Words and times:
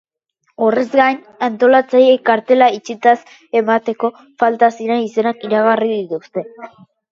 Horrez 0.67 0.85
gain, 0.99 1.19
antolatzaileek 1.47 2.23
kartela 2.31 2.71
itxitzat 2.79 3.29
emateko 3.63 4.13
falta 4.45 4.73
ziren 4.81 5.07
izenak 5.11 5.49
iragarri 5.51 5.93
dituzte. 5.95 6.49